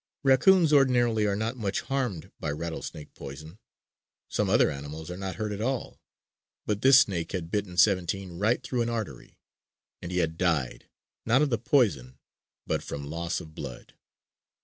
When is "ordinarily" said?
0.73-1.27